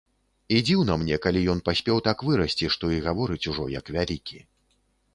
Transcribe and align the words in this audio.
І 0.55 0.61
дзіўна 0.69 0.95
мне, 1.01 1.19
калі 1.25 1.43
ён 1.55 1.61
паспеў 1.69 2.01
так 2.09 2.25
вырасці, 2.31 2.73
што 2.79 2.93
і 2.99 3.01
гаворыць 3.07 3.41
ужо 3.53 3.71
як 3.79 3.85
вялікі. 3.99 4.39